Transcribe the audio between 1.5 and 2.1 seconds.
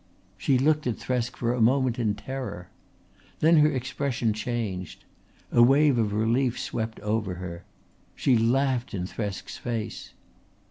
a moment